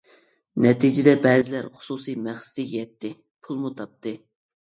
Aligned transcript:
نەتىجىدە، 0.65 1.13
بەزىلەر 1.25 1.67
خۇسۇسىي 1.81 2.17
مەقسىتىگە 2.29 2.75
يەتتى، 2.81 3.13
پۇلمۇ 3.49 3.73
تاپتى. 3.79 4.17